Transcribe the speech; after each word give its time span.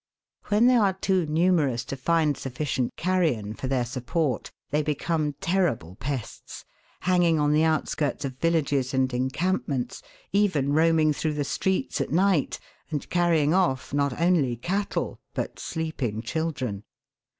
When 0.45 0.65
they 0.65 0.77
are 0.77 0.93
too 0.93 1.27
numerous 1.27 1.85
to 1.85 1.95
find 1.95 2.35
sufficient 2.35 2.95
carrion 2.97 3.53
for 3.53 3.67
their 3.67 3.85
support, 3.85 4.49
they 4.71 4.81
become 4.81 5.35
terrible 5.41 5.93
pests, 5.97 6.65
hanging 7.01 7.39
on 7.39 7.51
the 7.53 7.63
outskirts 7.65 8.25
of 8.25 8.39
villages 8.39 8.95
and 8.95 9.13
encampments, 9.13 10.01
even 10.33 10.73
roaming 10.73 11.13
through 11.13 11.33
the 11.33 11.43
streets 11.43 12.01
at 12.01 12.09
night 12.09 12.57
and 12.89 13.07
carrying 13.11 13.53
off 13.53 13.93
not 13.93 14.19
only 14.19 14.55
cattle 14.55 15.19
but 15.35 15.59
sleeping 15.59 16.23
children. 16.23 16.83